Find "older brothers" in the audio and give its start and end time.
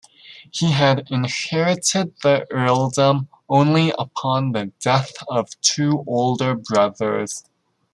6.07-7.43